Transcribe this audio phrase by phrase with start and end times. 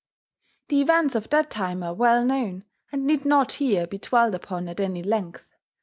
[0.69, 4.67] The events of that time are well known, and need not here be dwelt upon
[4.67, 5.45] at any length.